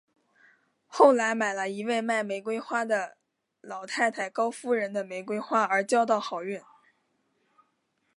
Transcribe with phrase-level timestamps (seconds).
[0.87, 3.17] 后来买了一位卖玫瑰花的
[3.61, 6.59] 老太太高夫人的玫瑰花而交到好运。